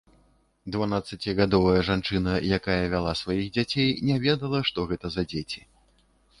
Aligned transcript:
Дванаццацігадовая 0.75 1.81
жанчына, 1.89 2.33
якая 2.59 2.79
вяла 2.95 3.13
сваіх 3.21 3.45
дзяцей, 3.61 3.89
не 4.11 4.19
ведала, 4.27 4.59
што 4.73 4.79
гэта 4.93 5.07
за 5.17 5.31
дзеці. 5.31 5.61